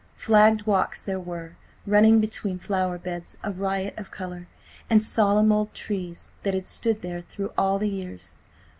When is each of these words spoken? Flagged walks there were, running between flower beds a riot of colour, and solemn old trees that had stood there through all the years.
Flagged 0.15 0.65
walks 0.65 1.03
there 1.03 1.19
were, 1.19 1.57
running 1.85 2.19
between 2.19 2.57
flower 2.57 2.97
beds 2.97 3.37
a 3.43 3.51
riot 3.51 3.93
of 3.99 4.09
colour, 4.09 4.47
and 4.89 5.03
solemn 5.03 5.51
old 5.51 5.75
trees 5.75 6.31
that 6.41 6.55
had 6.55 6.67
stood 6.67 7.03
there 7.03 7.21
through 7.21 7.51
all 7.55 7.77
the 7.77 7.87
years. 7.89 8.35